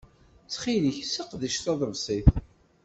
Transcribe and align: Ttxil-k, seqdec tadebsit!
Ttxil-k, 0.45 0.97
seqdec 1.05 1.55
tadebsit! 1.57 2.27